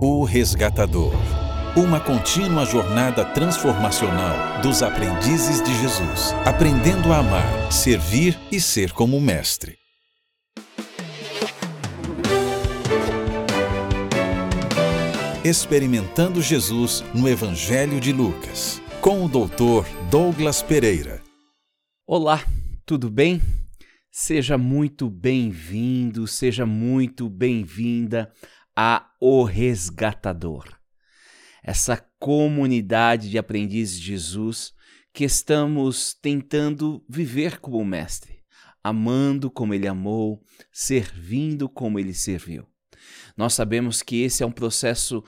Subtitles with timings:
[0.00, 1.12] O Resgatador.
[1.76, 9.20] Uma contínua jornada transformacional dos aprendizes de Jesus, aprendendo a amar, servir e ser como
[9.20, 9.76] Mestre.
[15.44, 19.84] Experimentando Jesus no Evangelho de Lucas, com o Dr.
[20.08, 21.20] Douglas Pereira.
[22.06, 22.44] Olá,
[22.86, 23.42] tudo bem?
[24.12, 28.30] Seja muito bem-vindo, seja muito bem-vinda
[28.80, 30.78] a O Resgatador.
[31.64, 34.72] Essa comunidade de aprendizes de Jesus
[35.12, 38.44] que estamos tentando viver como o Mestre,
[38.80, 42.68] amando como ele amou, servindo como ele serviu.
[43.36, 45.24] Nós sabemos que esse é um processo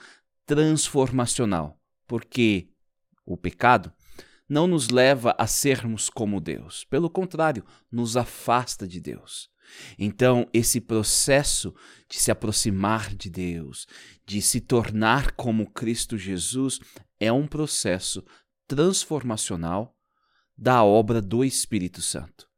[0.47, 2.71] transformacional, porque
[3.27, 3.93] o pecado
[4.49, 6.85] não nos leva a sermos como Deus.
[6.85, 9.51] Pelo contrário, nos afasta de Deus.
[9.99, 11.75] Então, esse processo
[12.09, 13.87] de se aproximar de Deus,
[14.27, 16.81] de se tornar como Cristo Jesus,
[17.19, 18.25] é um processo
[18.67, 19.97] transformacional
[20.57, 22.49] da obra do Espírito Santo.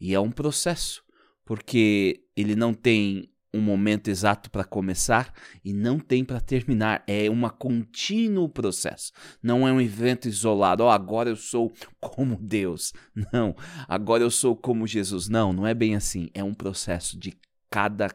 [0.00, 1.02] E é um processo,
[1.44, 5.32] porque ele não tem um momento exato para começar
[5.64, 7.04] e não tem para terminar.
[7.06, 9.12] É um contínuo processo.
[9.42, 10.82] Não é um evento isolado.
[10.82, 12.92] Oh, agora eu sou como Deus.
[13.32, 13.54] Não.
[13.88, 15.28] Agora eu sou como Jesus.
[15.28, 16.28] Não, não é bem assim.
[16.34, 17.36] É um processo de
[17.70, 18.08] cada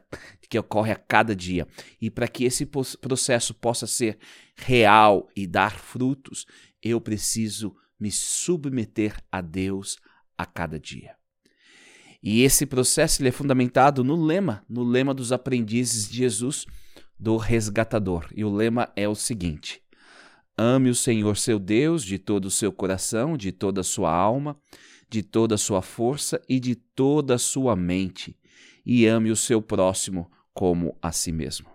[0.49, 1.67] que ocorre a cada dia.
[2.01, 4.17] E para que esse processo possa ser
[4.55, 6.45] real e dar frutos,
[6.81, 9.97] eu preciso me submeter a Deus
[10.37, 11.18] a cada dia.
[12.21, 16.65] E esse processo ele é fundamentado no lema, no lema dos aprendizes de Jesus,
[17.17, 18.27] do resgatador.
[18.35, 19.81] E o lema é o seguinte:
[20.57, 24.57] Ame o Senhor seu Deus de todo o seu coração, de toda a sua alma,
[25.09, 28.37] de toda a sua força e de toda a sua mente,
[28.85, 31.69] e ame o seu próximo como a si mesmo.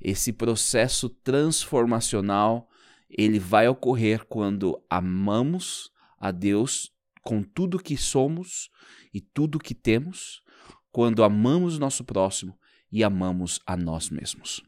[0.00, 2.68] Esse processo transformacional,
[3.10, 6.91] ele vai ocorrer quando amamos a Deus
[7.22, 8.68] com tudo que somos
[9.14, 10.42] e tudo que temos
[10.90, 12.58] quando amamos nosso próximo
[12.90, 14.62] e amamos a nós mesmos.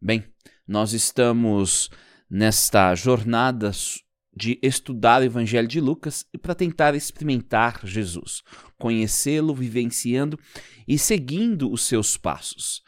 [0.00, 0.24] Bem,
[0.68, 1.88] nós estamos
[2.28, 3.70] nesta jornada
[4.36, 8.42] de estudar o Evangelho de Lucas para tentar experimentar Jesus,
[8.78, 10.38] conhecê-lo, vivenciando
[10.86, 12.82] e seguindo os seus passos.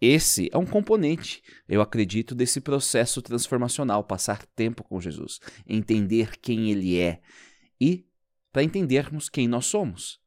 [0.00, 6.70] Esse é um componente, eu acredito, desse processo transformacional, passar tempo com Jesus, entender quem
[6.70, 7.20] ele é
[7.80, 8.06] e
[8.52, 10.20] para entendermos quem nós somos.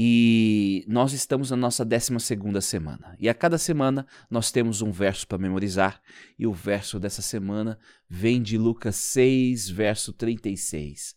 [0.00, 2.12] E nós estamos na nossa 12
[2.60, 3.16] semana.
[3.18, 6.00] E a cada semana nós temos um verso para memorizar.
[6.38, 7.76] E o verso dessa semana
[8.08, 11.16] vem de Lucas 6, verso 36.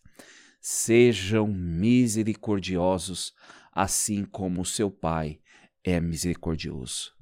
[0.60, 3.32] Sejam misericordiosos,
[3.70, 5.38] assim como o seu Pai
[5.84, 7.12] é misericordioso.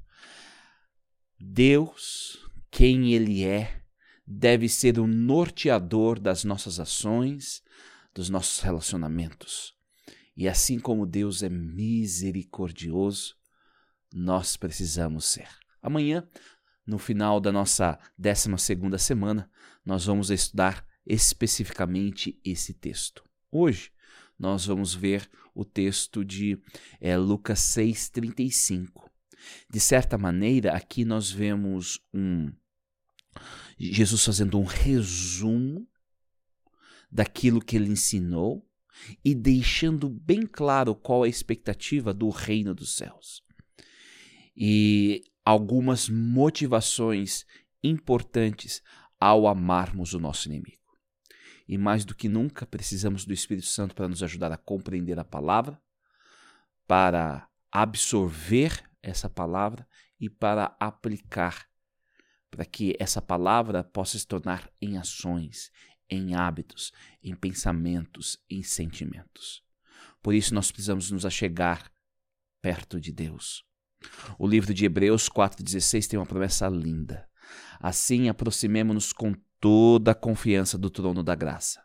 [1.39, 2.39] Deus,
[2.71, 3.83] quem Ele é,
[4.27, 7.62] deve ser o norteador das nossas ações,
[8.15, 9.75] dos nossos relacionamentos.
[10.37, 13.37] E assim como Deus é misericordioso,
[14.12, 15.48] nós precisamos ser.
[15.82, 16.26] Amanhã,
[16.87, 19.50] no final da nossa 12 segunda semana,
[19.84, 23.25] nós vamos estudar especificamente esse texto.
[23.50, 23.93] Hoje,
[24.38, 26.59] nós vamos ver o texto de
[27.00, 29.10] é, Lucas 6,35.
[29.69, 32.53] De certa maneira, aqui nós vemos um
[33.78, 35.88] Jesus fazendo um resumo
[37.10, 38.66] daquilo que ele ensinou
[39.25, 43.43] e deixando bem claro qual é a expectativa do reino dos céus.
[44.56, 47.47] E algumas motivações
[47.82, 48.82] importantes
[49.19, 50.78] ao amarmos o nosso inimigo.
[51.66, 55.25] E mais do que nunca, precisamos do Espírito Santo para nos ajudar a compreender a
[55.25, 55.81] palavra,
[56.87, 59.87] para absorver essa palavra
[60.19, 61.69] e para aplicar,
[62.50, 65.70] para que essa palavra possa se tornar em ações,
[66.10, 69.62] em hábitos, em pensamentos, em sentimentos.
[70.22, 71.91] Por isso nós precisamos nos achegar
[72.60, 73.65] perto de Deus.
[74.38, 77.29] O livro de Hebreus 4,16 tem uma promessa linda.
[77.79, 81.82] Assim aproximemo-nos com toda a confiança do trono da graça,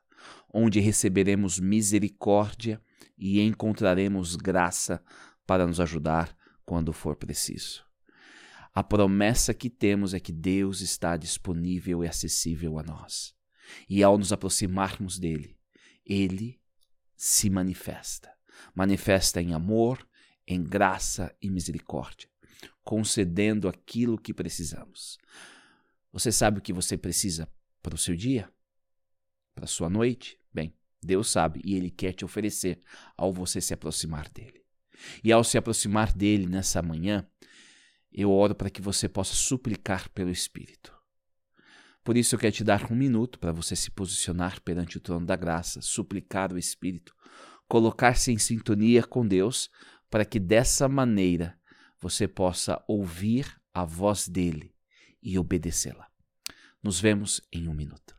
[0.53, 2.81] onde receberemos misericórdia
[3.17, 5.03] e encontraremos graça
[5.45, 6.35] para nos ajudar
[6.65, 7.83] quando for preciso.
[8.73, 13.34] A promessa que temos é que Deus está disponível e acessível a nós.
[13.89, 15.57] E ao nos aproximarmos dele,
[16.05, 16.59] ele
[17.15, 18.33] se manifesta.
[18.73, 20.07] Manifesta em amor,
[20.47, 22.29] em graça e misericórdia,
[22.83, 25.17] concedendo aquilo que precisamos.
[26.11, 27.51] Você sabe o que você precisa
[27.81, 28.49] para o seu dia?
[29.53, 30.39] Para a sua noite?
[30.53, 32.81] Bem, Deus sabe e Ele quer te oferecer
[33.17, 34.63] ao você se aproximar dele.
[35.23, 37.27] E ao se aproximar dele nessa manhã,
[38.11, 40.94] eu oro para que você possa suplicar pelo Espírito.
[42.05, 45.25] Por isso eu quero te dar um minuto para você se posicionar perante o trono
[45.25, 47.15] da graça, suplicar o Espírito,
[47.67, 49.71] colocar-se em sintonia com Deus,
[50.07, 51.59] para que dessa maneira
[51.99, 54.71] você possa ouvir a voz dele
[55.19, 56.07] e obedecê-la.
[56.83, 58.14] Nos vemos em um minuto.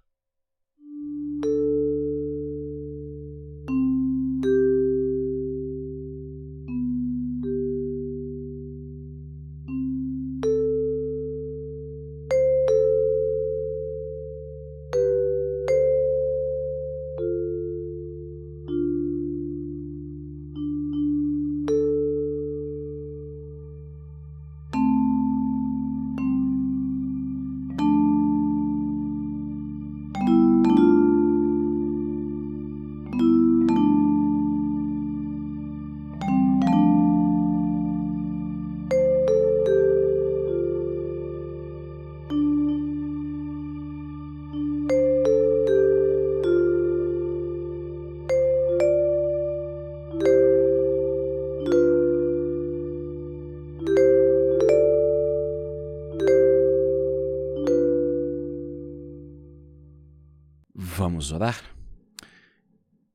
[61.36, 61.62] Orar?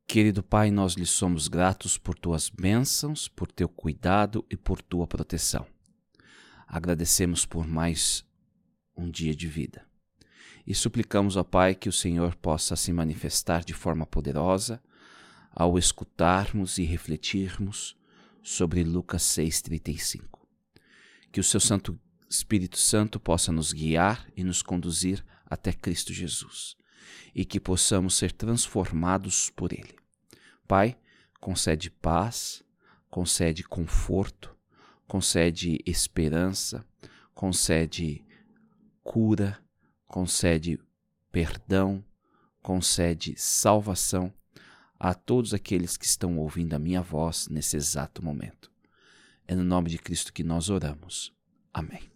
[0.06, 5.08] Querido Pai, nós lhe somos gratos por tuas bênçãos, por teu cuidado e por tua
[5.08, 5.66] proteção.
[6.68, 8.24] Agradecemos por mais
[8.96, 9.86] um dia de vida.
[10.68, 14.82] E suplicamos, ó Pai, que o Senhor possa se manifestar de forma poderosa
[15.52, 17.98] ao escutarmos e refletirmos
[18.44, 20.40] sobre Lucas 6,35.
[21.32, 26.80] Que o seu Santo Espírito Santo possa nos guiar e nos conduzir até Cristo Jesus
[27.34, 29.96] e que possamos ser transformados por Ele.
[30.68, 30.98] Pai,
[31.40, 32.64] concede paz,
[33.10, 34.56] concede conforto,
[35.08, 36.86] concede esperança,
[37.34, 38.26] concede
[39.04, 39.60] cura,
[40.08, 40.80] concede
[41.32, 42.04] perdão,
[42.62, 44.34] concede salvação
[45.00, 48.72] a todos aqueles que estão ouvindo a minha voz nesse exato momento.
[49.48, 51.34] É no nome de Cristo que nós oramos.
[51.74, 52.12] Amém.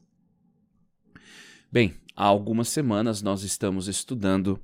[1.72, 4.62] Bem, há algumas semanas nós estamos estudando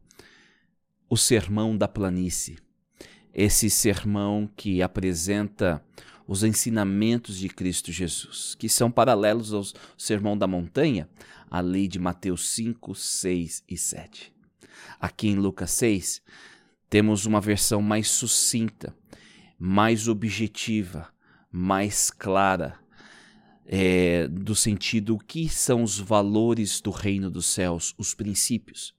[1.11, 2.57] o Sermão da Planície.
[3.33, 5.83] Esse sermão que apresenta
[6.25, 9.61] os ensinamentos de Cristo Jesus, que são paralelos ao
[9.97, 11.09] Sermão da Montanha,
[11.49, 14.33] ali de Mateus 5, 6 e 7.
[15.01, 16.21] Aqui em Lucas 6,
[16.89, 18.95] temos uma versão mais sucinta,
[19.59, 21.09] mais objetiva,
[21.51, 22.79] mais clara,
[23.65, 28.95] é, do sentido o que são os valores do reino dos céus, os princípios,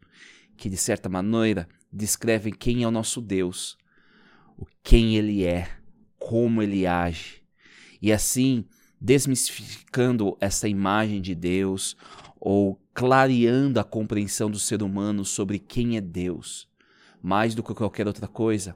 [0.58, 3.76] que de certa maneira descrevem quem é o nosso Deus,
[4.56, 5.68] o quem ele é,
[6.18, 7.42] como ele age.
[8.00, 8.64] E assim,
[9.00, 11.96] desmistificando essa imagem de Deus
[12.40, 16.68] ou clareando a compreensão do ser humano sobre quem é Deus.
[17.22, 18.74] Mais do que qualquer outra coisa,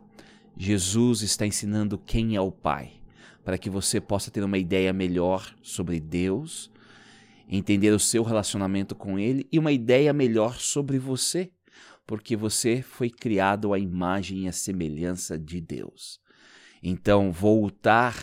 [0.57, 2.93] Jesus está ensinando quem é o Pai,
[3.45, 6.71] para que você possa ter uma ideia melhor sobre Deus,
[7.49, 11.51] entender o seu relacionamento com Ele e uma ideia melhor sobre você
[12.07, 16.21] porque você foi criado à imagem e à semelhança de Deus.
[16.83, 18.15] Então, voltar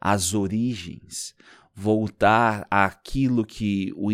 [0.00, 1.34] às origens,
[1.74, 4.10] voltar àquilo que o,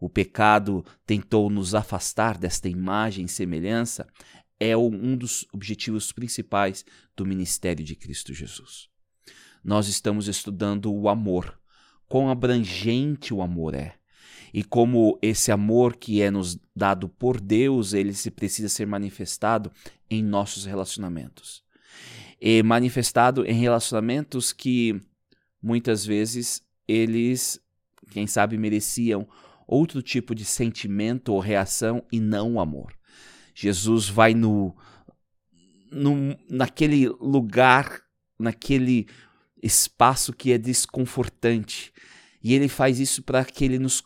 [0.00, 4.06] o pecado tentou nos afastar desta imagem e semelhança,
[4.58, 8.88] é um dos objetivos principais do ministério de Cristo Jesus.
[9.62, 11.60] Nós estamos estudando o amor,
[12.08, 13.98] quão abrangente o amor é
[14.52, 19.70] e como esse amor que é nos dado por Deus, ele se precisa ser manifestado
[20.10, 21.62] em nossos relacionamentos.
[22.40, 25.00] E manifestado em relacionamentos que
[25.62, 27.60] muitas vezes eles,
[28.10, 29.26] quem sabe, mereciam
[29.66, 32.94] outro tipo de sentimento ou reação e não o amor.
[33.54, 34.76] Jesus vai no,
[35.90, 38.02] no naquele lugar,
[38.38, 39.08] naquele
[39.62, 41.92] espaço que é desconfortante.
[42.42, 44.04] E ele faz isso para que ele nos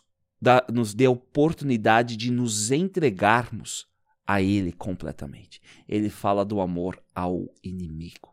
[0.71, 3.87] nos dê a oportunidade de nos entregarmos
[4.25, 5.61] a Ele completamente.
[5.87, 8.31] Ele fala do amor ao inimigo.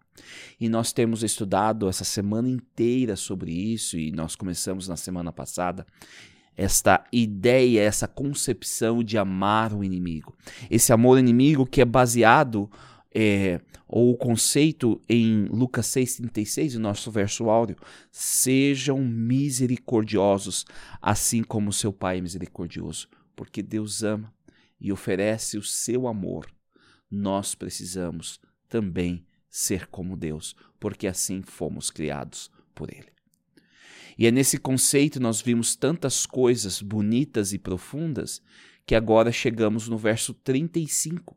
[0.59, 5.87] E nós temos estudado essa semana inteira sobre isso, e nós começamos na semana passada
[6.57, 10.37] esta ideia, essa concepção de amar o inimigo.
[10.69, 12.69] Esse amor inimigo que é baseado
[13.15, 17.77] é, ou o conceito em Lucas 6,36, o nosso verso áureo,
[18.11, 20.65] sejam misericordiosos,
[21.01, 24.33] assim como seu Pai é misericordioso, porque Deus ama
[24.81, 26.47] e oferece o seu amor.
[27.11, 28.39] Nós precisamos
[28.69, 33.09] também ser como Deus, porque assim fomos criados por Ele.
[34.19, 38.43] E é nesse conceito nós vimos tantas coisas bonitas e profundas
[38.85, 41.37] que agora chegamos no verso 35,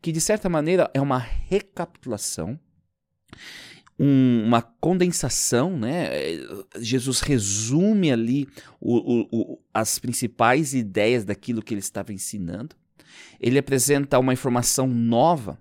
[0.00, 2.58] que de certa maneira é uma recapitulação,
[3.98, 6.10] um, uma condensação, né?
[6.78, 8.48] Jesus resume ali
[8.80, 12.74] o, o, o, as principais ideias daquilo que ele estava ensinando.
[13.38, 15.58] Ele apresenta uma informação nova,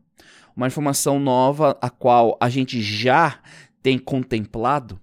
[0.56, 3.42] uma informação nova a qual a gente já
[3.84, 5.00] tem contemplado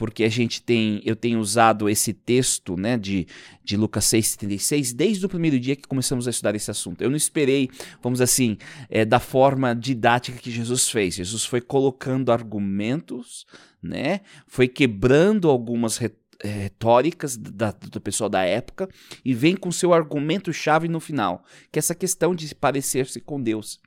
[0.00, 3.26] porque a gente tem, eu tenho usado esse texto, né, de,
[3.62, 7.02] de Lucas 6:36 desde o primeiro dia que começamos a estudar esse assunto.
[7.02, 7.68] Eu não esperei,
[8.02, 8.56] vamos assim,
[8.88, 11.16] é, da forma didática que Jesus fez.
[11.16, 13.44] Jesus foi colocando argumentos,
[13.82, 16.10] né, foi quebrando algumas é,
[16.48, 18.88] retóricas da, do pessoal da época
[19.22, 23.38] e vem com seu argumento chave no final, que é essa questão de parecer-se com
[23.38, 23.78] Deus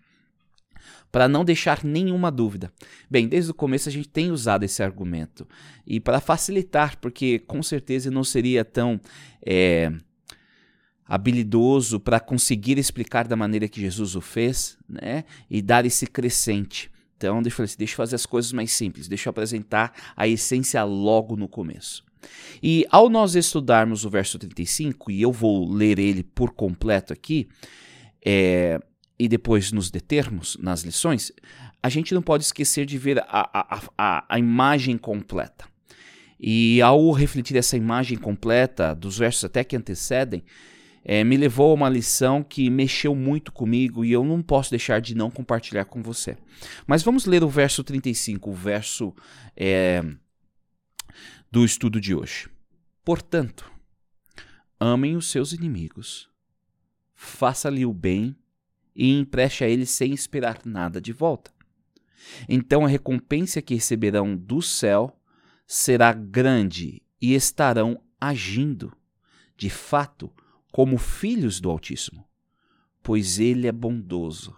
[1.11, 2.71] para não deixar nenhuma dúvida.
[3.09, 5.47] Bem, desde o começo a gente tem usado esse argumento
[5.85, 8.99] e para facilitar, porque com certeza não seria tão
[9.45, 9.91] é,
[11.05, 15.23] habilidoso para conseguir explicar da maneira que Jesus o fez, né?
[15.49, 16.89] E dar esse crescente.
[17.15, 20.27] Então, deixa eu, assim, deixa eu fazer as coisas mais simples, deixa eu apresentar a
[20.27, 22.03] essência logo no começo.
[22.61, 27.47] E ao nós estudarmos o verso 35, e eu vou ler ele por completo aqui,
[28.25, 28.79] é,
[29.23, 31.31] e depois nos determos nas lições,
[31.81, 35.65] a gente não pode esquecer de ver a, a, a, a imagem completa.
[36.37, 40.43] E ao refletir essa imagem completa, dos versos até que antecedem,
[41.05, 44.99] é, me levou a uma lição que mexeu muito comigo e eu não posso deixar
[44.99, 46.35] de não compartilhar com você.
[46.85, 49.15] Mas vamos ler o verso 35, o verso
[49.55, 50.03] é,
[51.49, 52.49] do estudo de hoje.
[53.05, 53.71] Portanto,
[54.77, 56.29] amem os seus inimigos,
[57.15, 58.35] faça-lhe o bem
[58.95, 61.51] e empreste a eles sem esperar nada de volta.
[62.47, 65.19] Então a recompensa que receberão do céu
[65.65, 68.95] será grande e estarão agindo,
[69.57, 70.31] de fato,
[70.71, 72.27] como filhos do Altíssimo,
[73.01, 74.55] pois ele é bondoso,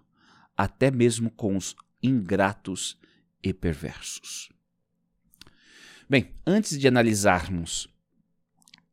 [0.56, 2.98] até mesmo com os ingratos
[3.44, 4.50] e perversos.
[6.10, 7.88] Bem, antes de analisarmos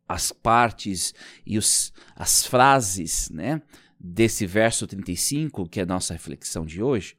[0.08, 1.14] as partes
[1.46, 3.62] e os, as frases né,
[4.02, 7.16] desse verso 35, que é a nossa reflexão de hoje,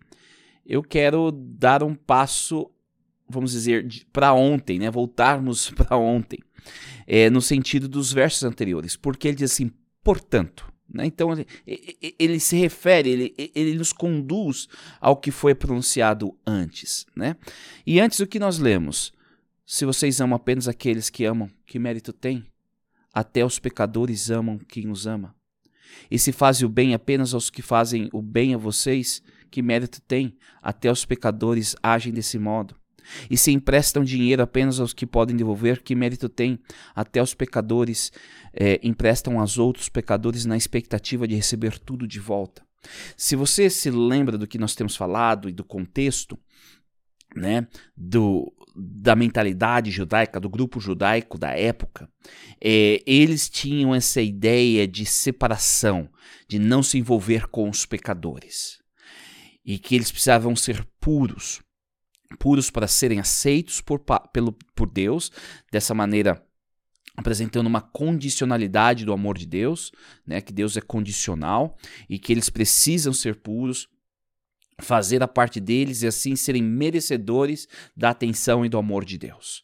[0.65, 2.69] eu quero dar um passo,
[3.27, 4.91] vamos dizer, para ontem, né?
[4.91, 6.39] voltarmos para ontem,
[7.07, 9.71] é, no sentido dos versos anteriores, porque ele diz assim,
[10.03, 10.71] portanto.
[10.93, 11.05] Né?
[11.05, 11.47] Então ele,
[12.19, 14.67] ele, se refere, ele, ele nos conduz
[14.99, 17.05] ao que foi pronunciado antes.
[17.15, 17.35] Né?
[17.87, 19.13] E antes o que nós lemos?
[19.65, 22.45] Se vocês amam apenas aqueles que amam, que mérito tem?
[23.13, 25.33] Até os pecadores amam quem os ama.
[26.09, 30.01] E se fazem o bem apenas aos que fazem o bem a vocês, que mérito
[30.01, 30.35] tem?
[30.61, 32.75] Até os pecadores agem desse modo.
[33.29, 36.59] E se emprestam dinheiro apenas aos que podem devolver, que mérito tem?
[36.95, 38.11] Até os pecadores
[38.53, 42.65] é, emprestam aos outros pecadores na expectativa de receber tudo de volta.
[43.15, 46.37] Se você se lembra do que nós temos falado e do contexto,
[47.35, 52.09] né, do, da mentalidade judaica, do grupo judaico da época,
[52.61, 56.09] é, eles tinham essa ideia de separação,
[56.47, 58.81] de não se envolver com os pecadores.
[59.65, 61.61] E que eles precisavam ser puros,
[62.39, 65.31] puros para serem aceitos por, pelo, por Deus,
[65.71, 66.43] dessa maneira
[67.15, 69.91] apresentando uma condicionalidade do amor de Deus,
[70.25, 71.77] né, que Deus é condicional
[72.09, 73.87] e que eles precisam ser puros
[74.79, 79.63] fazer a parte deles e assim serem merecedores da atenção e do amor de Deus.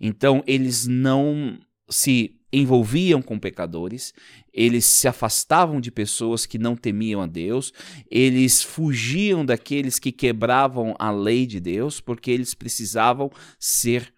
[0.00, 1.58] Então, eles não
[1.88, 4.14] se envolviam com pecadores,
[4.52, 7.72] eles se afastavam de pessoas que não temiam a Deus,
[8.08, 14.14] eles fugiam daqueles que quebravam a lei de Deus, porque eles precisavam ser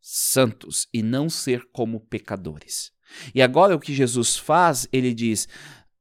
[0.00, 2.92] santos e não ser como pecadores.
[3.34, 5.48] E agora o que Jesus faz, ele diz: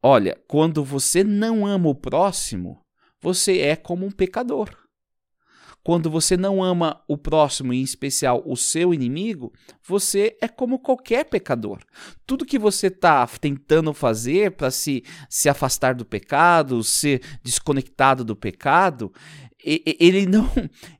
[0.03, 2.83] Olha, quando você não ama o próximo,
[3.21, 4.69] você é como um pecador.
[5.81, 11.25] Quando você não ama o próximo, em especial o seu inimigo, você é como qualquer
[11.25, 11.79] pecador.
[12.27, 18.35] Tudo que você está tentando fazer para se, se afastar do pecado, ser desconectado do
[18.35, 19.11] pecado,
[19.63, 20.49] ele não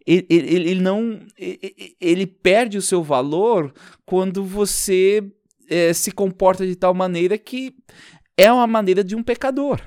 [0.05, 3.73] ele, ele não ele perde o seu valor
[4.05, 5.23] quando você
[5.69, 7.75] é, se comporta de tal maneira que
[8.35, 9.81] é uma maneira de um pecador.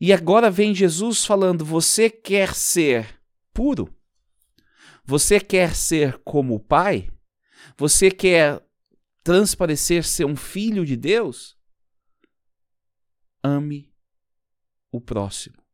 [0.00, 3.20] E agora vem Jesus falando: você quer ser
[3.52, 3.94] puro?
[5.04, 7.10] Você quer ser como o Pai?
[7.76, 8.64] Você quer
[9.22, 11.56] transparecer ser um filho de Deus?
[13.42, 13.92] Ame
[14.90, 15.64] o próximo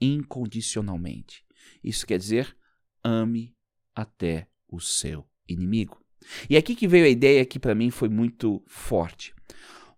[0.00, 1.44] incondicionalmente.
[1.84, 2.56] Isso quer dizer,
[3.04, 3.54] ame
[3.94, 6.02] até o seu inimigo.
[6.48, 9.34] E aqui que veio a ideia que para mim foi muito forte.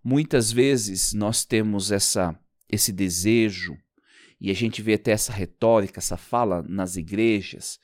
[0.03, 2.37] Muitas vezes nós temos essa
[2.73, 3.77] esse desejo
[4.43, 7.79] e a gente vê até essa retórica, essa fala nas igrejas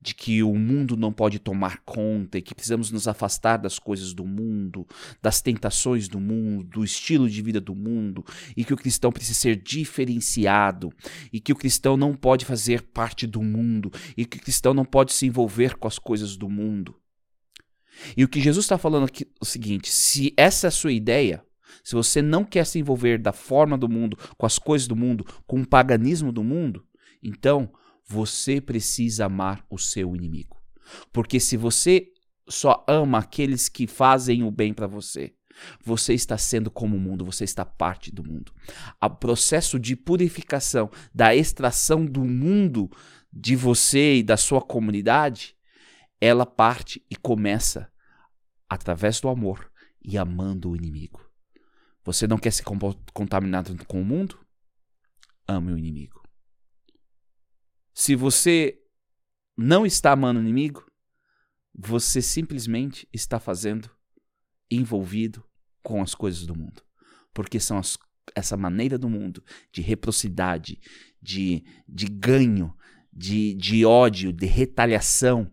[0.00, 4.14] de que o mundo não pode tomar conta e que precisamos nos afastar das coisas
[4.14, 4.86] do mundo,
[5.20, 8.24] das tentações do mundo, do estilo de vida do mundo,
[8.56, 10.92] e que o cristão precisa ser diferenciado,
[11.32, 14.84] e que o cristão não pode fazer parte do mundo, e que o cristão não
[14.84, 16.94] pode se envolver com as coisas do mundo.
[18.16, 20.92] E o que Jesus está falando aqui é o seguinte: se essa é a sua
[20.92, 21.42] ideia,
[21.82, 25.24] se você não quer se envolver da forma do mundo, com as coisas do mundo,
[25.46, 26.84] com o paganismo do mundo,
[27.22, 27.72] então
[28.06, 30.56] você precisa amar o seu inimigo.
[31.12, 32.08] Porque se você
[32.48, 35.34] só ama aqueles que fazem o bem para você,
[35.82, 38.52] você está sendo como o mundo, você está parte do mundo.
[39.02, 42.90] O processo de purificação, da extração do mundo
[43.32, 45.56] de você e da sua comunidade,
[46.20, 47.90] ela parte e começa
[48.68, 49.70] através do amor
[50.02, 51.25] e amando o inimigo.
[52.06, 52.62] Você não quer se
[53.12, 54.38] contaminar com o mundo?
[55.46, 56.22] Ame o inimigo.
[57.92, 58.80] Se você
[59.56, 60.86] não está amando o inimigo,
[61.74, 63.90] você simplesmente está fazendo
[64.70, 65.44] envolvido
[65.82, 66.80] com as coisas do mundo.
[67.34, 67.98] Porque são as,
[68.36, 70.80] essa maneira do mundo de reciprocidade,
[71.20, 72.72] de, de ganho,
[73.12, 75.50] de, de ódio, de retaliação.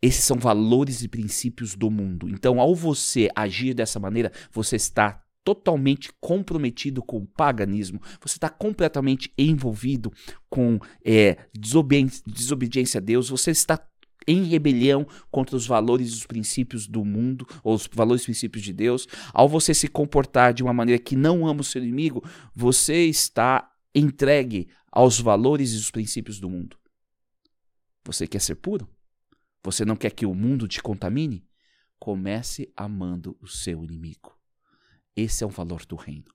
[0.00, 2.28] Esses são valores e princípios do mundo.
[2.28, 8.48] Então, ao você agir dessa maneira, você está totalmente comprometido com o paganismo, você está
[8.48, 10.12] completamente envolvido
[10.48, 13.84] com é, desobedi desobediência a Deus, você está
[14.26, 18.62] em rebelião contra os valores e os princípios do mundo, ou os valores e princípios
[18.62, 22.22] de Deus, ao você se comportar de uma maneira que não ama o seu inimigo,
[22.54, 26.76] você está entregue aos valores e os princípios do mundo.
[28.04, 28.88] Você quer ser puro?
[29.64, 31.46] Você não quer que o mundo te contamine?
[31.98, 34.36] Comece amando o seu inimigo.
[35.16, 36.32] Esse é o valor do reino.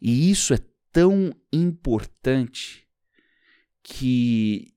[0.00, 0.58] E isso é
[0.92, 2.86] tão importante
[3.82, 4.72] que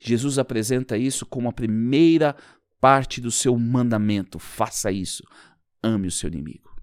[0.00, 2.34] Jesus apresenta isso como a primeira
[2.80, 4.38] parte do seu mandamento.
[4.38, 5.22] Faça isso.
[5.82, 6.74] Ame o seu inimigo.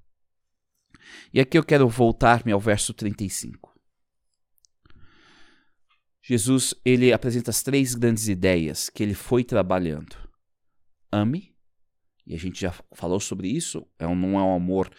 [1.34, 3.76] E aqui eu quero voltar-me ao verso 35.
[6.22, 10.16] Jesus, ele apresenta as três grandes ideias que ele foi trabalhando.
[11.12, 11.56] Ame,
[12.28, 14.92] e a gente já falou sobre isso, é um, não é um amor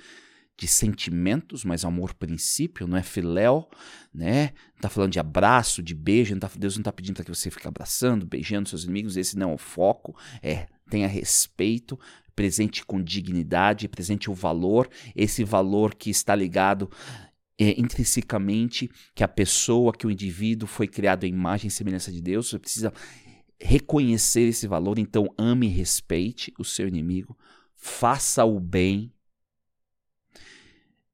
[0.56, 3.68] de sentimentos, mas amor princípio, não é filéu,
[4.12, 4.50] né?
[4.74, 7.32] Não tá falando de abraço, de beijo, não tá, Deus não está pedindo para que
[7.32, 11.98] você fique abraçando, beijando seus inimigos, esse não é o foco, é tenha respeito,
[12.34, 16.90] presente com dignidade, presente o valor, esse valor que está ligado
[17.58, 22.20] é, intrinsecamente que a pessoa, que o indivíduo foi criado à imagem e semelhança de
[22.20, 22.92] Deus, você precisa
[23.60, 27.36] reconhecer esse valor, então ame e respeite o seu inimigo,
[27.74, 29.12] faça o bem,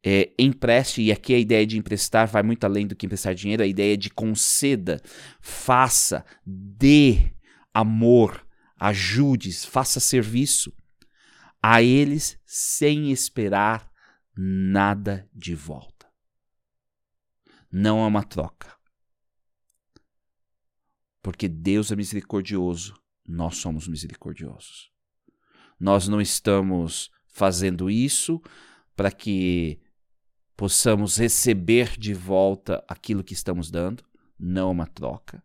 [0.07, 3.63] é, empreste, e aqui a ideia de emprestar vai muito além do que emprestar dinheiro,
[3.63, 5.01] a ideia de conceda,
[5.41, 7.33] faça, dê
[7.73, 8.47] amor,
[8.79, 10.73] ajude, faça serviço
[11.63, 13.91] a eles sem esperar
[14.37, 16.07] nada de volta.
[17.73, 18.74] Não é uma troca.
[21.25, 22.95] Porque Deus é misericordioso,
[23.27, 24.91] nós somos misericordiosos.
[25.81, 28.43] Nós não estamos fazendo isso
[28.95, 29.81] para que
[30.55, 34.05] possamos receber de volta aquilo que estamos dando,
[34.39, 35.43] não é uma troca.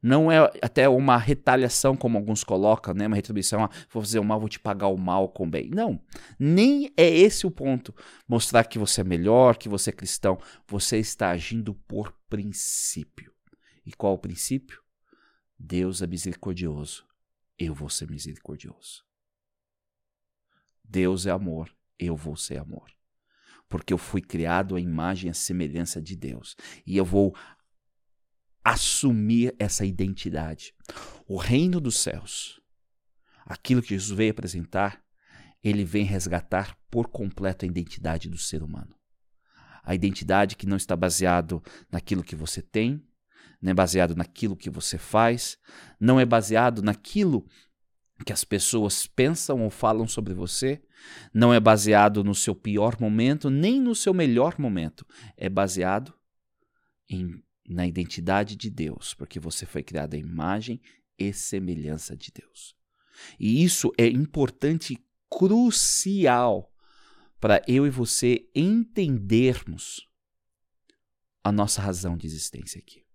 [0.00, 3.08] Não é até uma retaliação, como alguns colocam, né?
[3.08, 5.68] uma retribuição, ah, vou fazer o mal, vou te pagar o mal com o bem.
[5.68, 6.00] Não,
[6.38, 7.92] nem é esse o ponto.
[8.28, 10.38] Mostrar que você é melhor, que você é cristão.
[10.68, 13.35] Você está agindo por princípio.
[13.86, 14.82] E qual o princípio?
[15.58, 17.06] Deus é misericordioso,
[17.58, 19.04] eu vou ser misericordioso.
[20.84, 22.90] Deus é amor, eu vou ser amor.
[23.68, 26.56] Porque eu fui criado à imagem e à semelhança de Deus.
[26.86, 27.34] E eu vou
[28.62, 30.74] assumir essa identidade.
[31.26, 32.60] O reino dos céus,
[33.44, 35.02] aquilo que Jesus veio apresentar,
[35.62, 38.94] ele vem resgatar por completo a identidade do ser humano.
[39.82, 43.04] A identidade que não está baseado naquilo que você tem,
[43.60, 45.58] não é baseado naquilo que você faz,
[45.98, 47.46] não é baseado naquilo
[48.24, 50.82] que as pessoas pensam ou falam sobre você,
[51.32, 55.06] não é baseado no seu pior momento, nem no seu melhor momento.
[55.36, 56.14] É baseado
[57.08, 60.80] em, na identidade de Deus, porque você foi criado à imagem
[61.18, 62.74] e semelhança de Deus.
[63.38, 66.72] E isso é importante e crucial
[67.40, 70.08] para eu e você entendermos
[71.44, 73.05] a nossa razão de existência aqui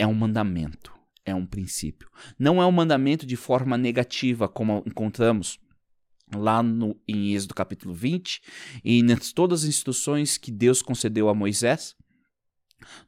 [0.00, 0.94] é um mandamento,
[1.26, 2.08] é um princípio.
[2.38, 5.60] Não é um mandamento de forma negativa, como encontramos
[6.34, 8.40] lá no, em Êxodo capítulo 20
[8.82, 11.94] e nas todas as instruções que Deus concedeu a Moisés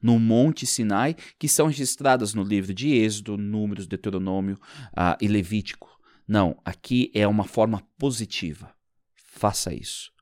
[0.03, 5.99] no Monte Sinai, que são registradas no livro de Êxodo, Números, Deuteronômio uh, e Levítico.
[6.29, 8.71] Não, aqui é uma forma positiva.
[9.15, 10.13] Faça isso.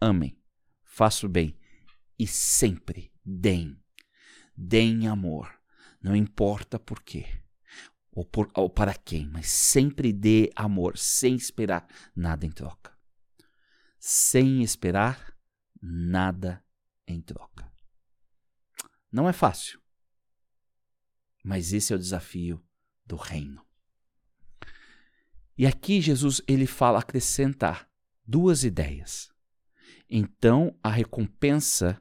[0.00, 0.38] Amem,
[0.84, 1.58] faça o bem
[2.16, 3.76] e sempre deem.
[4.56, 5.50] Deem amor,
[6.04, 7.26] não importa por quê
[8.12, 12.92] ou, por, ou para quem, mas sempre dê amor, sem esperar nada em troca.
[13.98, 15.34] Sem esperar
[15.80, 16.62] nada
[17.08, 17.72] em troca.
[19.10, 19.80] Não é fácil,
[21.42, 22.62] mas esse é o desafio
[23.06, 23.64] do reino.
[25.56, 27.88] E aqui Jesus ele fala acrescentar
[28.26, 29.32] duas ideias.
[30.08, 31.98] Então a recompensa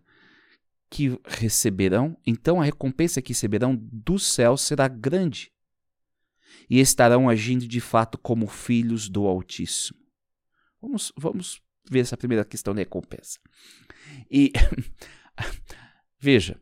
[0.94, 5.52] que receberão, então a recompensa que receberão do céu será grande
[6.70, 9.98] e estarão agindo de fato como filhos do Altíssimo.
[10.80, 13.40] Vamos, vamos ver essa primeira questão da recompensa.
[14.30, 14.54] E
[16.22, 16.62] veja,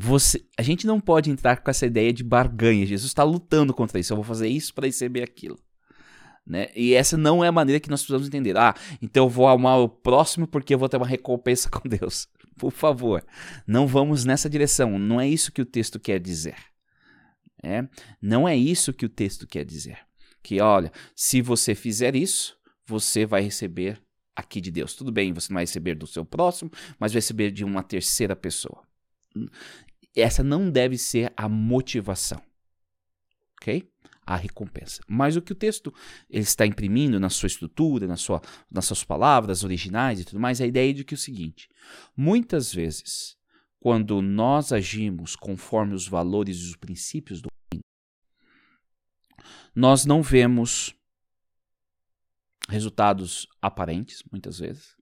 [0.00, 2.86] você, a gente não pode entrar com essa ideia de barganha.
[2.86, 4.14] Jesus está lutando contra isso.
[4.14, 5.58] Eu vou fazer isso para receber aquilo.
[6.46, 6.70] Né?
[6.74, 8.56] E essa não é a maneira que nós precisamos entender.
[8.56, 12.26] Ah, então eu vou amar o próximo porque eu vou ter uma recompensa com Deus.
[12.62, 13.26] Por favor,
[13.66, 14.96] não vamos nessa direção.
[14.96, 16.54] Não é isso que o texto quer dizer.
[17.60, 17.88] É?
[18.20, 19.98] Não é isso que o texto quer dizer.
[20.40, 24.00] Que olha, se você fizer isso, você vai receber
[24.36, 24.94] aqui de Deus.
[24.94, 26.70] Tudo bem, você não vai receber do seu próximo,
[27.00, 28.86] mas vai receber de uma terceira pessoa.
[30.14, 32.40] Essa não deve ser a motivação.
[33.60, 33.91] Ok?
[34.32, 35.02] A recompensa.
[35.06, 35.92] Mas o que o texto
[36.30, 38.40] ele está imprimindo na sua estrutura, na sua,
[38.70, 41.68] nas suas palavras originais e tudo mais, é a ideia de que é o seguinte:
[42.16, 43.36] muitas vezes,
[43.78, 47.84] quando nós agimos conforme os valores e os princípios do reino,
[49.74, 50.94] nós não vemos
[52.70, 54.96] resultados aparentes, muitas vezes.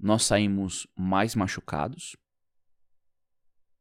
[0.00, 2.16] Nós saímos mais machucados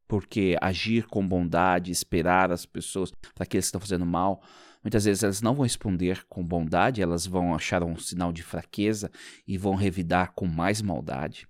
[0.07, 4.41] porque agir com bondade, esperar as pessoas para que estão fazendo mal,
[4.83, 9.11] muitas vezes elas não vão responder com bondade, elas vão achar um sinal de fraqueza
[9.45, 11.47] e vão revidar com mais maldade.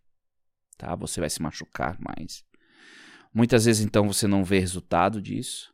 [0.78, 0.96] Tá?
[0.96, 2.44] Você vai se machucar mais.
[3.34, 5.74] Muitas vezes então você não vê resultado disso.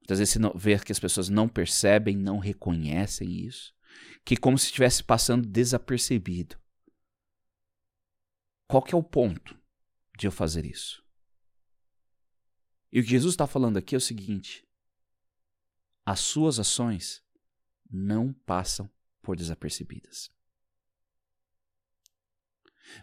[0.00, 3.72] Muitas vezes você vê que as pessoas não percebem, não reconhecem isso,
[4.24, 6.56] que como se estivesse passando desapercebido.
[8.66, 9.56] Qual que é o ponto
[10.18, 11.02] de eu fazer isso?
[12.92, 14.66] E o que Jesus está falando aqui é o seguinte:
[16.04, 17.22] as suas ações
[17.90, 18.90] não passam
[19.22, 20.30] por desapercebidas.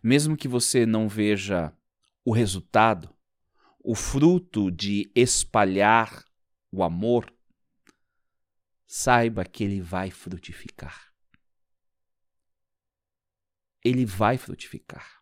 [0.04, 1.74] Mesmo que você não veja
[2.26, 3.16] o resultado,
[3.80, 6.26] o fruto de espalhar
[6.72, 7.34] o amor,
[8.86, 11.14] saiba que ele vai frutificar.
[13.84, 15.22] Ele vai frutificar.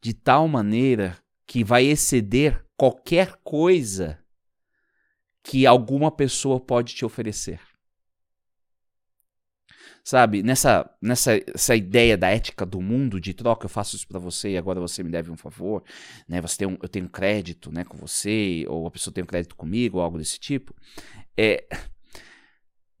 [0.00, 4.22] De tal maneira que vai exceder qualquer coisa
[5.42, 7.58] que alguma pessoa pode te oferecer.
[10.04, 14.18] Sabe, nessa, nessa essa ideia da ética do mundo, de troca, eu faço isso para
[14.18, 15.82] você e agora você me deve um favor,
[16.28, 16.40] né?
[16.42, 19.56] Você tem um, eu tenho crédito né, com você, ou a pessoa tem um crédito
[19.56, 20.74] comigo, ou algo desse tipo.
[21.36, 21.66] É,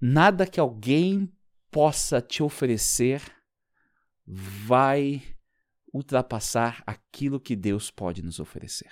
[0.00, 1.30] nada que alguém
[1.70, 3.22] possa te oferecer
[4.26, 5.22] vai
[5.92, 8.90] ultrapassar aquilo que Deus pode nos oferecer.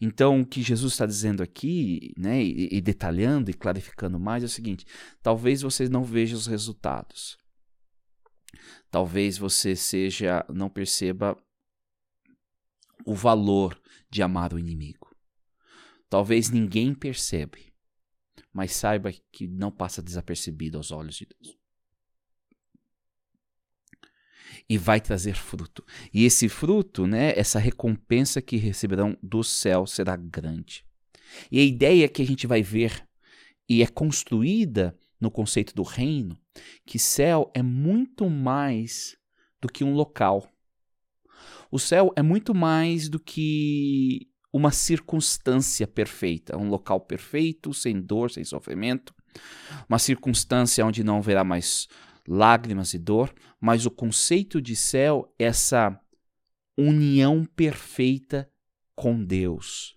[0.00, 4.46] Então, o que Jesus está dizendo aqui, né, e, e, detalhando e clarificando mais, é
[4.46, 4.86] o seguinte:
[5.22, 7.36] talvez você não veja os resultados.
[8.90, 11.36] Talvez você seja, não perceba
[13.04, 15.14] o valor de amar o inimigo.
[16.08, 17.72] Talvez ninguém percebe,
[18.52, 21.65] mas saiba que não passa desapercebido aos olhos de Deus
[24.68, 25.84] e vai trazer fruto.
[26.12, 30.84] E esse fruto, né, essa recompensa que receberão do céu será grande.
[31.50, 33.06] E a ideia que a gente vai ver
[33.68, 36.38] e é construída no conceito do reino,
[36.84, 39.16] que céu é muito mais
[39.60, 40.48] do que um local.
[41.70, 48.30] O céu é muito mais do que uma circunstância perfeita, um local perfeito, sem dor,
[48.30, 49.14] sem sofrimento,
[49.88, 51.88] uma circunstância onde não haverá mais
[52.26, 56.00] lágrimas e dor, mas o conceito de céu é essa
[56.76, 58.50] união perfeita
[58.94, 59.96] com Deus,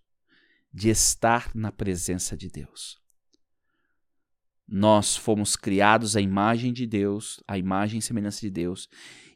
[0.73, 2.99] de estar na presença de Deus.
[4.67, 8.87] Nós fomos criados à imagem de Deus, à imagem e semelhança de Deus,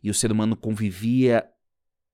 [0.01, 1.49] e o ser humano convivia,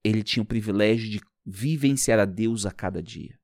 [0.03, 3.37] ele tinha o privilégio de vivenciar a Deus a cada dia.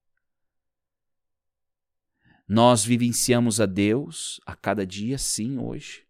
[2.47, 6.04] Nós vivenciamos a Deus a cada dia, sim, hoje.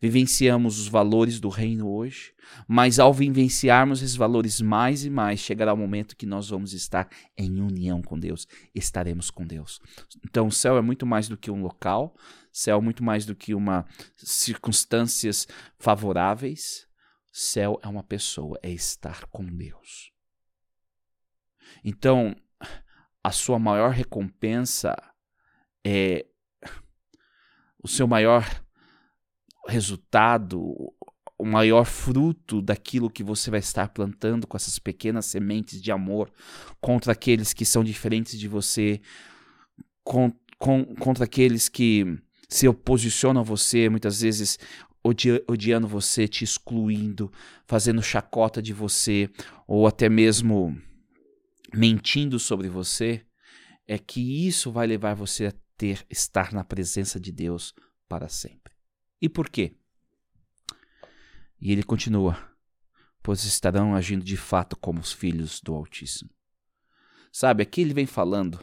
[0.00, 2.32] Vivenciamos os valores do reino hoje,
[2.66, 7.08] mas ao vivenciarmos esses valores mais e mais, chegará o momento que nós vamos estar
[7.36, 9.78] em união com Deus, estaremos com Deus.
[10.24, 12.16] Então, o céu é muito mais do que um local,
[12.50, 13.84] céu é muito mais do que uma
[14.16, 15.46] circunstâncias
[15.78, 16.88] favoráveis.
[17.32, 20.12] Céu é uma pessoa, é estar com Deus.
[21.84, 22.34] Então,
[23.22, 24.96] a sua maior recompensa
[25.84, 26.26] é
[27.82, 28.44] o seu maior
[29.66, 30.92] resultado,
[31.38, 36.30] o maior fruto daquilo que você vai estar plantando com essas pequenas sementes de amor
[36.80, 39.00] contra aqueles que são diferentes de você,
[40.04, 42.04] com, com, contra aqueles que
[42.48, 44.58] se oposicionam a você, muitas vezes
[45.02, 47.32] odi odiando você, te excluindo,
[47.66, 49.30] fazendo chacota de você,
[49.66, 50.76] ou até mesmo
[51.72, 53.22] mentindo sobre você,
[53.86, 57.74] é que isso vai levar você a ter estar na presença de Deus
[58.08, 58.79] para sempre.
[59.20, 59.74] E por quê?
[61.60, 62.38] E ele continua:
[63.22, 66.30] pois estarão agindo de fato como os filhos do Altíssimo.
[67.32, 68.58] Sabe, aqui ele vem falando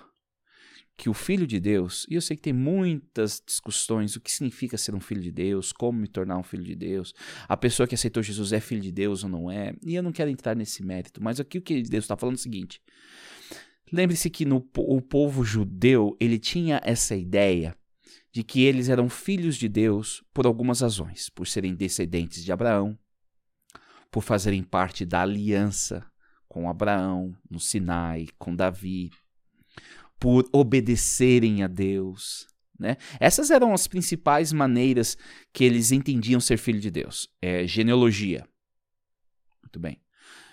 [0.97, 4.77] que o filho de Deus, e eu sei que tem muitas discussões o que significa
[4.77, 7.13] ser um filho de Deus, como me tornar um filho de Deus,
[7.47, 10.11] a pessoa que aceitou Jesus é filho de Deus ou não é, e eu não
[10.11, 12.81] quero entrar nesse mérito, mas aqui o que Deus está falando é o seguinte:
[13.93, 17.77] lembre-se que no, o povo judeu ele tinha essa ideia
[18.38, 22.95] de que eles eram filhos de Deus por algumas razões, por serem descendentes de Abraão,
[24.12, 26.06] por fazerem parte da aliança
[26.47, 29.10] com Abraão no Sinai, com Davi,
[30.19, 32.47] por obedecerem a Deus.
[32.80, 32.97] Né?
[33.19, 35.17] Essas eram as principais maneiras
[35.52, 37.28] que eles entendiam ser filho de Deus.
[37.41, 38.47] É, genealogia.
[39.63, 40.00] Muito bem.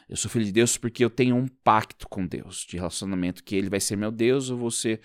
[0.09, 3.57] Eu sou filho de Deus porque eu tenho um pacto com Deus, de relacionamento que
[3.57, 5.01] ele vai ser meu Deus, eu vou ser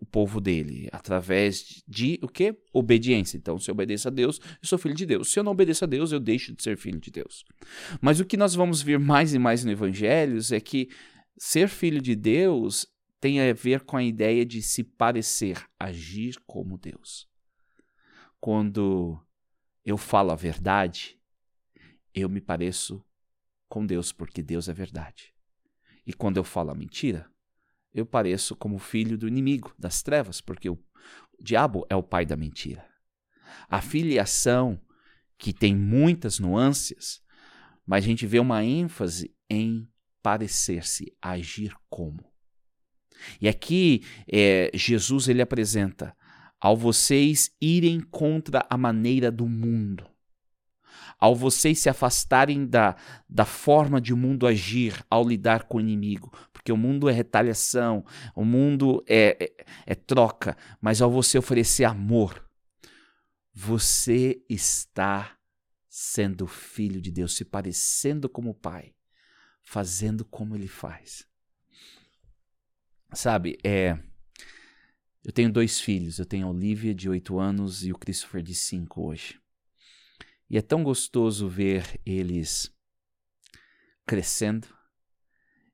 [0.00, 2.56] o povo dele, através de o quê?
[2.72, 3.36] Obediência.
[3.36, 5.30] Então, se eu obedeço a Deus, eu sou filho de Deus.
[5.30, 7.44] Se eu não obedeço a Deus, eu deixo de ser filho de Deus.
[8.00, 10.88] Mas o que nós vamos ver mais e mais no Evangelhos é que
[11.36, 12.86] ser filho de Deus
[13.20, 17.26] tem a ver com a ideia de se parecer, agir como Deus.
[18.38, 19.18] Quando
[19.84, 21.18] eu falo a verdade,
[22.14, 23.04] eu me pareço
[23.68, 25.34] com Deus, porque Deus é verdade.
[26.06, 27.26] E quando eu falo a mentira,
[27.92, 30.78] eu pareço como filho do inimigo, das trevas, porque o,
[31.40, 32.84] diabo é o pai da mentira.
[33.68, 34.80] A filiação,
[35.38, 37.22] que tem muitas nuances,
[37.86, 39.88] mas a gente vê uma ênfase em
[40.22, 42.24] parecer-se, agir como.
[43.40, 46.16] E aqui é, Jesus ele apresenta
[46.60, 50.08] ao vocês irem contra a maneira do mundo,
[51.18, 52.96] ao vocês se afastarem da,
[53.28, 57.12] da forma de o mundo agir ao lidar com o inimigo, porque o mundo é
[57.12, 58.04] retaliação,
[58.34, 62.44] o mundo é, é, é troca, mas ao você oferecer amor,
[63.52, 65.36] você está
[65.88, 68.94] sendo filho de Deus, se parecendo como o Pai,
[69.62, 71.26] fazendo como Ele faz.
[73.12, 73.96] Sabe, é.
[75.22, 76.18] Eu tenho dois filhos.
[76.18, 79.40] Eu tenho a Olivia, de 8 anos, e o Christopher, de 5 hoje.
[80.48, 82.72] E é tão gostoso ver eles
[84.06, 84.68] crescendo.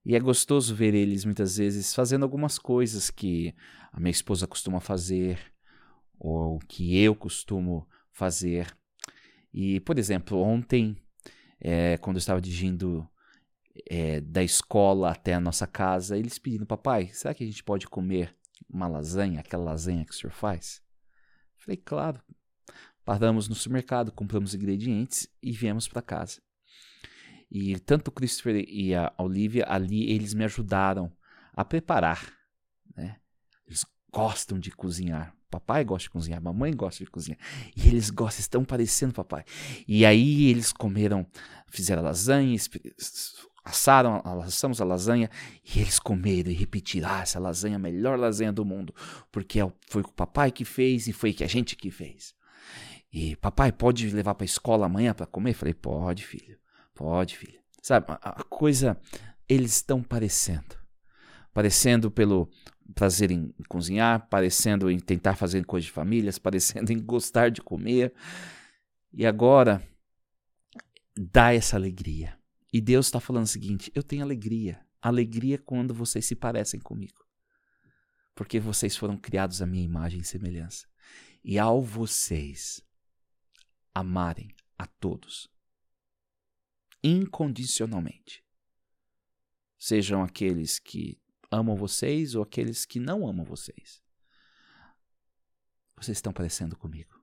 [0.05, 3.55] E é gostoso ver eles, muitas vezes, fazendo algumas coisas que
[3.93, 5.39] a minha esposa costuma fazer,
[6.19, 8.75] ou que eu costumo fazer.
[9.53, 10.97] E, por exemplo, ontem,
[11.61, 13.09] é, quando eu estava dirigindo
[13.89, 17.87] é, da escola até a nossa casa, eles pedindo, papai, será que a gente pode
[17.87, 18.35] comer
[18.69, 20.83] uma lasanha, aquela lasanha que o senhor faz?
[21.57, 22.23] Falei, claro.
[23.11, 26.41] Paramos no supermercado, compramos ingredientes e viemos para casa.
[27.51, 31.11] E tanto o Christopher e a Olivia ali, eles me ajudaram
[31.53, 32.33] a preparar.
[32.97, 33.17] Né?
[33.67, 35.35] Eles gostam de cozinhar.
[35.51, 37.41] Papai gosta de cozinhar, mamãe gosta de cozinhar.
[37.77, 39.45] E eles gostam, estão parecendo papai.
[39.89, 41.27] E aí eles comeram,
[41.67, 42.57] fizeram lasanha,
[43.65, 45.29] assaram, assamos a lasanha
[45.65, 48.95] e eles comeram e repetiram: ah, essa lasanha é a melhor lasanha do mundo,
[49.33, 52.39] porque é foi o papai que fez e foi que a gente que fez.
[53.13, 55.55] E papai, pode levar para a escola amanhã para comer?
[55.55, 56.59] Falei: pode, filho,
[56.95, 57.59] pode, filho.
[57.83, 59.01] Sabe, a, a coisa,
[59.49, 60.79] eles estão parecendo.
[61.53, 62.49] Parecendo pelo
[62.95, 68.15] prazer em cozinhar, parecendo em tentar fazer coisas de famílias, parecendo em gostar de comer.
[69.13, 69.83] E agora,
[71.17, 72.39] dá essa alegria
[72.73, 74.81] e Deus está falando o seguinte: eu tenho alegria.
[75.03, 77.25] Alegria quando vocês se parecem comigo.
[78.35, 80.87] Porque vocês foram criados à minha imagem e semelhança.
[81.43, 82.83] E ao vocês
[83.95, 85.49] amarem a todos,
[87.03, 88.45] incondicionalmente,
[89.79, 94.03] sejam aqueles que amam vocês ou aqueles que não amam vocês,
[95.97, 97.19] vocês estão parecendo comigo.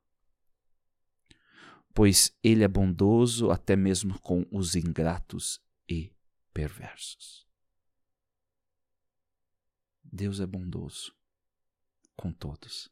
[1.94, 6.14] Pois ele é bondoso até mesmo com os ingratos e
[6.54, 7.48] perversos.
[10.04, 11.16] Deus é bondoso
[12.16, 12.90] com todos.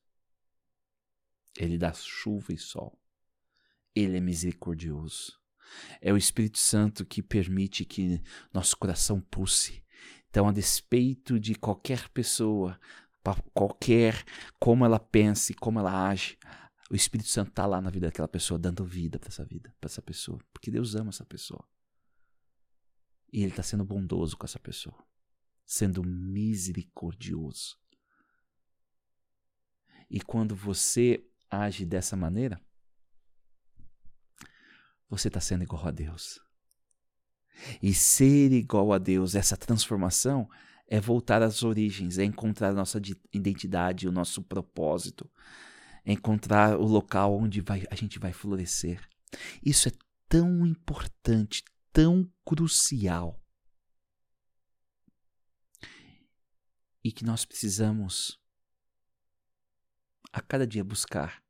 [1.58, 3.00] Ele dá chuva e sol.
[3.96, 5.40] Ele é misericordioso.
[6.02, 8.22] É o Espírito Santo que permite que
[8.54, 9.84] nosso coração pulse.
[10.30, 12.80] Então, a despeito de qualquer pessoa,
[13.54, 14.24] qualquer
[14.60, 16.38] como ela pense, como ela age,
[16.90, 19.88] o Espírito Santo está lá na vida daquela pessoa, dando vida para essa vida, para
[19.88, 21.66] essa pessoa, porque Deus ama essa pessoa.
[23.32, 24.98] E Ele está sendo bondoso com essa pessoa,
[25.66, 27.78] sendo misericordioso.
[30.10, 32.62] E quando você age dessa maneira,
[35.10, 36.40] você está sendo igual a Deus.
[37.82, 40.50] E ser igual a Deus, essa transformação,
[40.88, 43.00] é voltar às origens, é encontrar a nossa
[43.34, 45.30] identidade, o nosso propósito,
[46.04, 49.08] é encontrar o local onde vai, a gente vai florescer.
[49.64, 49.92] Isso é
[50.28, 53.42] tão importante, tão crucial.
[57.04, 58.40] E que nós precisamos
[60.32, 61.42] a cada dia buscar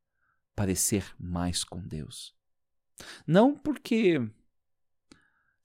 [0.54, 2.34] parecer mais com Deus.
[3.26, 4.20] Não porque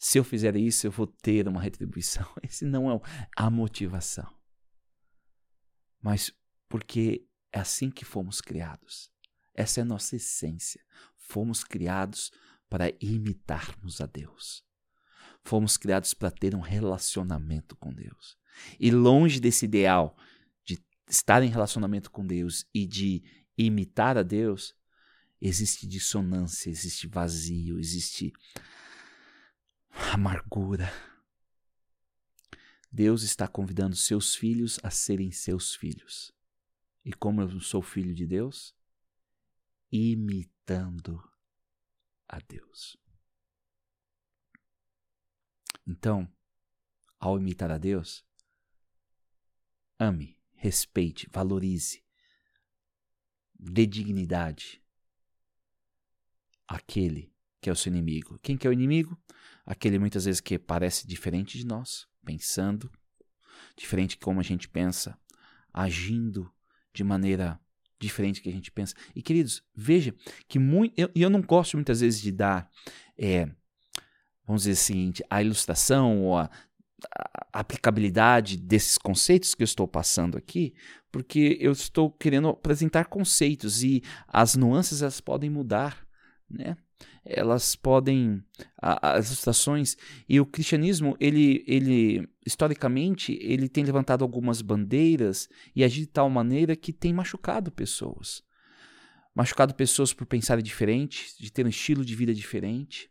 [0.03, 2.25] se eu fizer isso eu vou ter uma retribuição.
[2.41, 2.99] Esse não é
[3.37, 4.35] a motivação.
[6.01, 6.33] Mas
[6.67, 9.11] porque é assim que fomos criados.
[9.53, 10.83] Essa é a nossa essência.
[11.15, 12.31] Fomos criados
[12.67, 14.63] para imitarmos a Deus.
[15.43, 18.37] Fomos criados para ter um relacionamento com Deus.
[18.79, 20.17] E longe desse ideal
[20.65, 23.23] de estar em relacionamento com Deus e de
[23.57, 24.73] imitar a Deus,
[25.41, 28.31] existe dissonância, existe vazio, existe
[30.13, 30.91] amargura.
[32.91, 36.31] Deus está convidando seus filhos a serem seus filhos.
[37.03, 38.75] E como eu sou filho de Deus,
[39.91, 41.21] imitando
[42.27, 42.95] a Deus.
[45.87, 46.31] Então,
[47.19, 48.25] ao imitar a Deus,
[49.97, 52.03] ame, respeite, valorize,
[53.59, 54.80] dê dignidade,
[56.71, 58.39] aquele que é o seu inimigo.
[58.41, 59.17] Quem que é o inimigo?
[59.65, 62.89] Aquele muitas vezes que parece diferente de nós, pensando
[63.75, 65.17] diferente como a gente pensa,
[65.73, 66.51] agindo
[66.93, 67.59] de maneira
[67.99, 68.95] diferente que a gente pensa.
[69.15, 70.15] E queridos, veja
[70.47, 72.69] que muito, eu, eu não gosto muitas vezes de dar,
[73.17, 73.45] é,
[74.45, 76.49] vamos dizer assim, a ilustração ou a,
[77.53, 80.73] a aplicabilidade desses conceitos que eu estou passando aqui,
[81.11, 86.09] porque eu estou querendo apresentar conceitos e as nuances elas podem mudar
[86.53, 86.77] né?
[87.25, 88.43] Elas podem
[88.77, 89.95] as ilustrações
[90.27, 96.29] e o cristianismo ele ele historicamente ele tem levantado algumas bandeiras e agido de tal
[96.29, 98.43] maneira que tem machucado pessoas.
[99.33, 103.09] Machucado pessoas por pensarem diferente, de ter um estilo de vida diferente.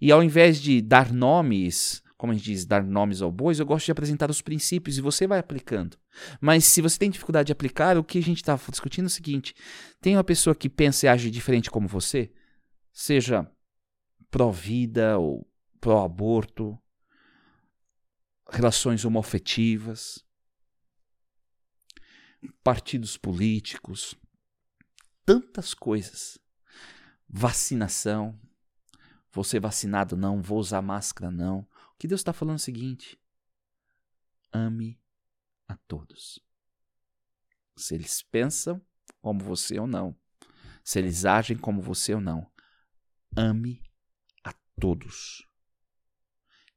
[0.00, 3.66] E ao invés de dar nomes, como a gente diz, dar nomes ao bois, eu
[3.66, 5.96] gosto de apresentar os princípios e você vai aplicando.
[6.40, 9.10] Mas se você tem dificuldade de aplicar, o que a gente está discutindo é o
[9.10, 9.54] seguinte:
[10.00, 12.30] tem uma pessoa que pensa e age diferente como você?
[12.94, 13.50] Seja
[14.30, 15.46] pró-vida ou
[15.80, 16.80] pró-aborto,
[18.48, 20.24] relações homoafetivas,
[22.62, 24.14] partidos políticos,
[25.26, 26.38] tantas coisas.
[27.28, 28.38] Vacinação,
[29.32, 31.60] vou ser vacinado não, vou usar máscara não.
[31.94, 33.18] O que Deus está falando é o seguinte:
[34.52, 35.00] ame
[35.66, 36.38] a todos.
[37.76, 38.80] Se eles pensam
[39.20, 40.16] como você ou não,
[40.84, 42.48] se eles agem como você ou não,
[43.36, 43.82] ame
[44.42, 45.46] a todos.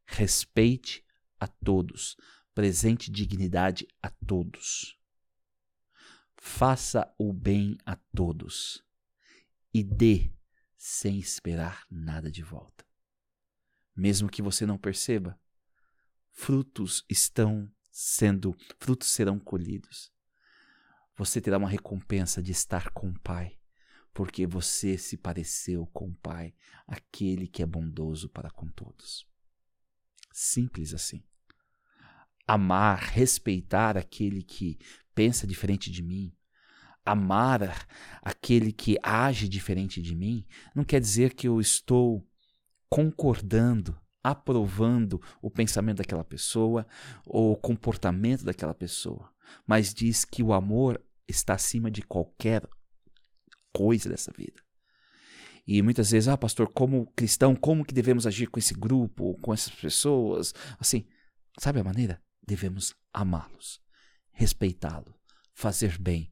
[0.06, 1.06] Respeite
[1.40, 2.18] a todos.
[2.54, 4.98] Presente dignidade a todos.
[6.36, 8.84] Faça o bem a todos.
[9.74, 10.32] E dê
[10.78, 12.86] sem esperar nada de volta.
[13.96, 15.40] Mesmo que você não perceba,
[16.32, 20.12] frutos estão sendo, frutos serão colhidos.
[21.16, 23.57] Você terá uma recompensa de estar com o Pai
[24.18, 26.52] porque você se pareceu com o Pai,
[26.88, 29.28] aquele que é bondoso para com todos.
[30.34, 31.24] Simples assim.
[32.48, 34.80] Amar, respeitar aquele que
[35.14, 36.36] pensa diferente de mim,
[37.06, 37.88] amar
[38.24, 42.28] aquele que age diferente de mim, não quer dizer que eu estou
[42.90, 46.88] concordando, aprovando o pensamento daquela pessoa
[47.24, 49.32] ou o comportamento daquela pessoa,
[49.68, 52.68] mas diz que o amor está acima de qualquer
[53.78, 54.62] coisa dessa vida.
[55.68, 59.54] E muitas vezes, ah, pastor, como cristão, como que devemos agir com esse grupo, com
[59.54, 60.54] essas pessoas?
[60.80, 61.06] Assim,
[61.60, 62.22] sabe a maneira?
[62.48, 63.82] Devemos amá-los,
[64.32, 65.14] respeitá-los,
[65.54, 66.32] fazer bem,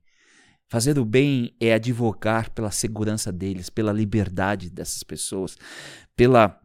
[0.67, 5.57] Fazer o bem é advogar pela segurança deles, pela liberdade dessas pessoas,
[6.15, 6.59] pela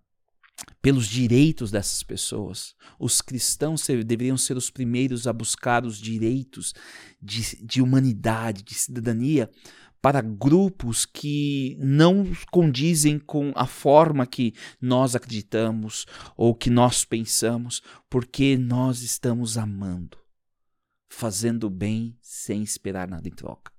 [0.82, 2.74] pelos direitos dessas pessoas.
[2.98, 6.74] Os cristãos deveriam ser os primeiros a buscar os direitos
[7.20, 9.50] de, de humanidade, de cidadania,
[10.00, 17.82] para grupos que não condizem com a forma que nós acreditamos ou que nós pensamos,
[18.08, 20.16] porque nós estamos amando,
[21.08, 23.72] fazendo bem sem esperar nada em troca.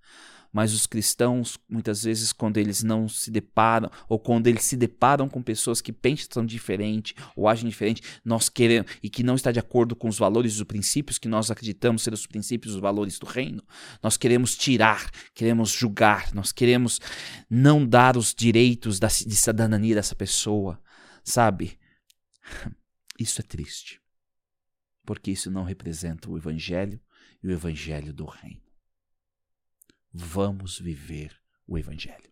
[0.52, 5.30] Mas os cristãos, muitas vezes, quando eles não se deparam, ou quando eles se deparam
[5.30, 9.60] com pessoas que pensam diferente ou agem diferente, nós queremos, e que não está de
[9.60, 12.82] acordo com os valores e os princípios que nós acreditamos ser os princípios e os
[12.82, 13.64] valores do reino,
[14.04, 17.00] nós queremos tirar, queremos julgar, nós queremos
[17.50, 20.82] não dar os direitos da, de cidadania dessa pessoa,
[21.24, 21.80] sabe?
[23.18, 24.02] Isso é triste,
[25.06, 27.00] porque isso não representa o Evangelho
[27.44, 28.71] e o Evangelho do reino
[30.14, 32.32] vamos viver o Evangelho.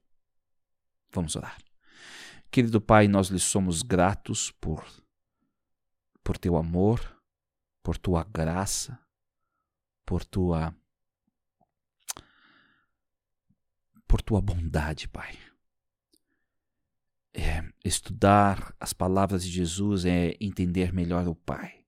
[1.11, 1.57] Vamos orar.
[2.51, 4.85] Querido Pai, nós lhe somos gratos por,
[6.23, 6.99] por teu amor,
[7.83, 8.99] por tua graça,
[10.05, 10.75] por tua
[14.07, 15.37] por tua bondade, Pai.
[17.31, 21.78] É, estudar as palavras de Jesus é entender melhor o Pai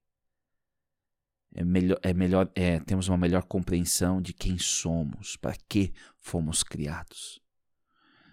[1.54, 6.62] é melhor, é melhor é, temos uma melhor compreensão de quem somos, para que fomos
[6.62, 7.40] criados.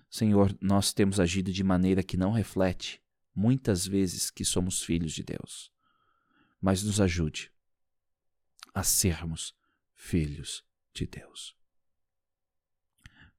[0.10, 3.02] Senhor, nós temos agido de maneira que não reflete
[3.36, 5.72] muitas vezes que somos filhos de Deus,
[6.60, 7.52] mas nos ajude
[8.74, 9.54] a sermos
[9.94, 10.64] filhos
[10.94, 11.56] de Deus.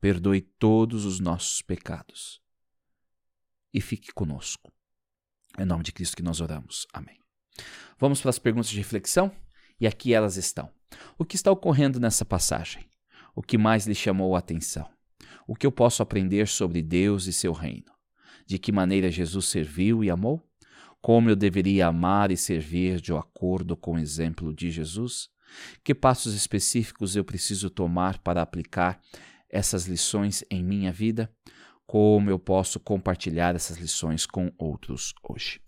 [0.01, 2.41] Perdoe todos os nossos pecados
[3.73, 4.73] e fique conosco.
[5.59, 6.87] Em nome de Cristo que nós oramos.
[6.93, 7.21] Amém.
[7.99, 9.35] Vamos para as perguntas de reflexão?
[9.81, 10.69] E aqui elas estão.
[11.17, 12.87] O que está ocorrendo nessa passagem?
[13.35, 14.89] O que mais lhe chamou a atenção?
[15.47, 17.91] O que eu posso aprender sobre Deus e seu reino?
[18.47, 20.47] De que maneira Jesus serviu e amou?
[21.01, 25.31] Como eu deveria amar e servir de acordo com o exemplo de Jesus?
[25.83, 29.01] Que passos específicos eu preciso tomar para aplicar
[29.49, 31.33] essas lições em minha vida?
[31.87, 35.61] Como eu posso compartilhar essas lições com outros hoje?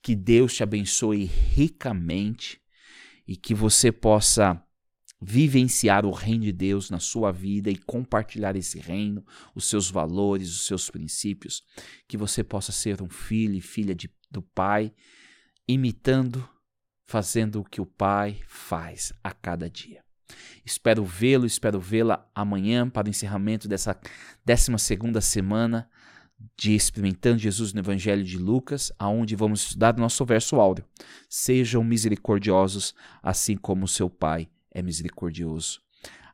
[0.00, 2.60] Que Deus te abençoe ricamente
[3.26, 4.62] e que você possa
[5.20, 10.48] vivenciar o reino de Deus na sua vida e compartilhar esse reino, os seus valores,
[10.50, 11.62] os seus princípios,
[12.08, 14.92] que você possa ser um filho e filha de, do Pai,
[15.68, 16.48] imitando,
[17.06, 20.02] fazendo o que o Pai faz a cada dia.
[20.64, 24.00] Espero vê-lo, espero vê-la amanhã para o encerramento dessa
[24.46, 25.90] 12 segunda semana
[26.56, 30.84] de Experimentando Jesus no Evangelho de Lucas, aonde vamos estudar o nosso verso áureo.
[31.28, 35.80] Sejam misericordiosos, assim como seu Pai é misericordioso.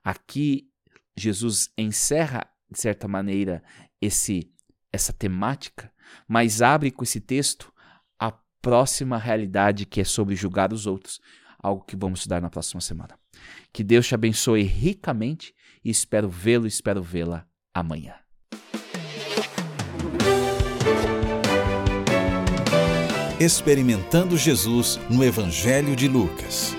[0.05, 0.69] Aqui
[1.17, 3.63] Jesus encerra de certa maneira
[4.01, 4.53] esse
[4.93, 5.93] essa temática,
[6.27, 7.73] mas abre com esse texto
[8.19, 8.33] a
[8.63, 11.21] próxima realidade que é sobre julgar os outros,
[11.59, 13.19] algo que vamos estudar na próxima semana.
[13.73, 15.55] Que Deus te abençoe ricamente
[15.85, 18.26] e espero vê-lo, espero vê-la amanhã.
[23.39, 26.75] Experimentando Jesus no Evangelho de Lucas.